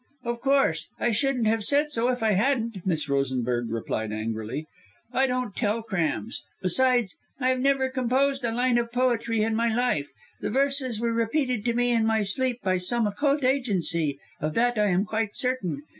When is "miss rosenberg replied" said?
2.87-4.11